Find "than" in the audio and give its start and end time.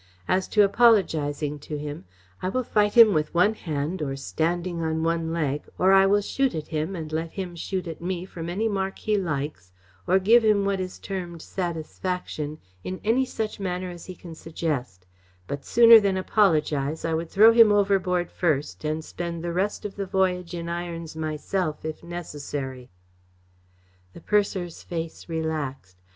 15.99-16.17